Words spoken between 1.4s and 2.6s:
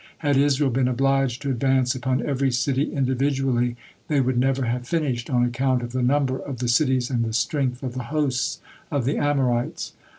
to advance upon every